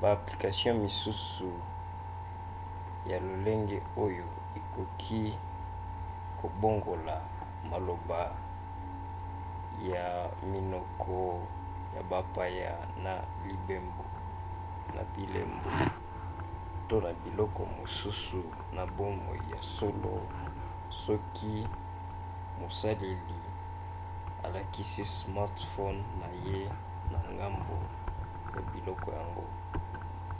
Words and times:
ba 0.00 0.08
application 0.18 0.74
misusu 0.84 1.50
ya 3.10 3.16
lolenge 3.26 3.78
oyo 4.04 4.26
ekoki 4.58 5.22
kobongola 6.38 7.16
maloba 7.70 8.20
ya 9.90 10.04
minoko 10.52 11.18
ya 11.94 12.02
bapaya 12.10 12.72
na 13.04 13.12
bilembo 15.14 15.72
to 16.88 16.96
na 17.06 17.10
biloko 17.22 17.62
mosusu 17.78 18.40
na 18.76 18.82
bomoi 18.96 19.40
ya 19.54 19.60
solo 19.76 20.14
soki 21.04 21.54
mosaleli 22.60 23.38
alakisi 24.46 25.02
smartphone 25.16 25.98
na 26.20 26.28
ye 26.48 26.60
na 27.12 27.18
ngambo 27.34 27.76
ya 28.54 28.60
biloko 28.72 29.08
yango 29.18 29.44